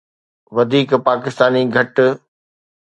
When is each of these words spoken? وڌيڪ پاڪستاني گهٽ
وڌيڪ 0.55 0.89
پاڪستاني 1.05 1.61
گهٽ 1.75 1.95